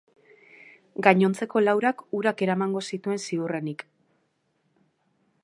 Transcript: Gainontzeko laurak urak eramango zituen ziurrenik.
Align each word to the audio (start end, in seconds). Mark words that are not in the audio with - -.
Gainontzeko 1.07 1.61
laurak 1.65 2.01
urak 2.21 2.41
eramango 2.47 2.83
zituen 2.95 3.23
ziurrenik. 3.27 3.87